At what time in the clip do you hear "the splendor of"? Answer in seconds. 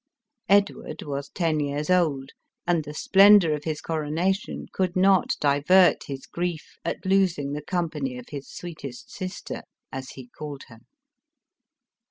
2.83-3.65